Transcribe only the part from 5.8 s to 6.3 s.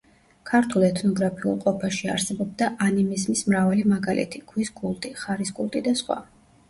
და სხვა.